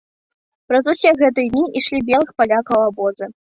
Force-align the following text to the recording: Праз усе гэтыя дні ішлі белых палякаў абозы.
Праз 0.71 0.89
усе 0.93 1.11
гэтыя 1.21 1.47
дні 1.53 1.63
ішлі 1.83 2.03
белых 2.11 2.29
палякаў 2.41 2.91
абозы. 2.91 3.35